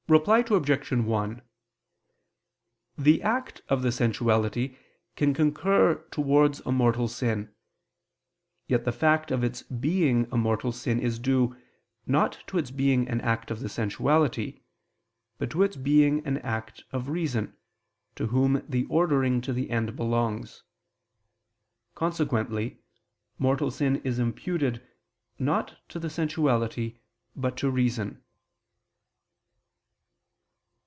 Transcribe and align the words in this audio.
Reply 0.09 0.39
Obj. 0.49 0.91
1: 0.91 1.41
The 2.97 3.23
act 3.23 3.61
of 3.69 3.81
the 3.81 3.93
sensuality 3.93 4.75
can 5.15 5.33
concur 5.33 6.03
towards 6.11 6.59
a 6.65 6.71
mortal 6.73 7.07
sin: 7.07 7.55
yet 8.67 8.83
the 8.83 8.91
fact 8.91 9.31
of 9.31 9.41
its 9.41 9.63
being 9.63 10.27
a 10.29 10.35
mortal 10.35 10.73
sin 10.73 10.99
is 10.99 11.17
due, 11.17 11.55
not 12.05 12.43
to 12.47 12.57
its 12.57 12.71
being 12.71 13.07
an 13.07 13.21
act 13.21 13.51
of 13.51 13.61
the 13.61 13.69
sensuality, 13.69 14.63
but 15.37 15.49
to 15.51 15.63
its 15.63 15.77
being 15.77 16.27
an 16.27 16.39
act 16.39 16.83
of 16.91 17.07
reason, 17.07 17.55
to 18.17 18.27
whom 18.27 18.65
the 18.67 18.83
ordering 18.89 19.39
to 19.39 19.53
the 19.53 19.69
end 19.69 19.95
belongs. 19.95 20.63
Consequently 21.95 22.81
mortal 23.37 23.71
sin 23.71 24.01
is 24.03 24.19
imputed, 24.19 24.85
not 25.39 25.77
to 25.87 25.99
the 25.99 26.09
sensuality, 26.09 26.97
but 27.33 27.55
to 27.55 27.69
reason. 27.69 28.21